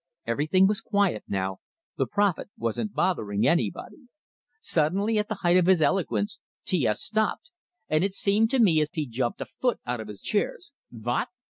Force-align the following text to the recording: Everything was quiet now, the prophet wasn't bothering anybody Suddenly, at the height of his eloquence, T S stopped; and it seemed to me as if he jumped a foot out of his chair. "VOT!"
Everything 0.25 0.65
was 0.65 0.81
quiet 0.81 1.23
now, 1.27 1.57
the 1.95 2.07
prophet 2.07 2.49
wasn't 2.57 2.91
bothering 2.95 3.45
anybody 3.47 4.07
Suddenly, 4.59 5.19
at 5.19 5.29
the 5.29 5.35
height 5.45 5.57
of 5.57 5.67
his 5.67 5.79
eloquence, 5.79 6.39
T 6.65 6.87
S 6.87 7.03
stopped; 7.03 7.51
and 7.87 8.03
it 8.03 8.13
seemed 8.13 8.49
to 8.49 8.57
me 8.57 8.81
as 8.81 8.87
if 8.87 8.95
he 8.95 9.05
jumped 9.05 9.41
a 9.41 9.45
foot 9.45 9.79
out 9.85 9.99
of 9.99 10.07
his 10.07 10.21
chair. 10.23 10.57
"VOT!" 10.91 11.27